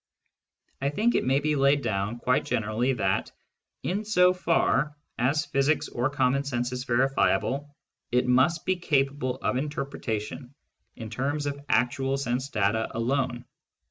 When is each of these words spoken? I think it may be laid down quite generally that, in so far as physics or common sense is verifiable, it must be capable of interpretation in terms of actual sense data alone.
I 0.81 0.89
think 0.89 1.13
it 1.13 1.23
may 1.27 1.39
be 1.41 1.55
laid 1.55 1.83
down 1.83 2.17
quite 2.17 2.43
generally 2.43 2.93
that, 2.93 3.31
in 3.83 4.03
so 4.03 4.33
far 4.33 4.97
as 5.19 5.45
physics 5.45 5.89
or 5.89 6.09
common 6.09 6.43
sense 6.43 6.71
is 6.71 6.85
verifiable, 6.85 7.75
it 8.11 8.25
must 8.25 8.65
be 8.65 8.77
capable 8.77 9.35
of 9.43 9.57
interpretation 9.57 10.55
in 10.95 11.11
terms 11.11 11.45
of 11.45 11.63
actual 11.69 12.17
sense 12.17 12.49
data 12.49 12.87
alone. 12.97 13.45